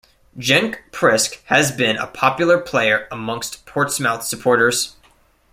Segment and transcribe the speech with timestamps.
[0.35, 4.95] Genk, Priske has been a popular player amongst Portsmouth supporters.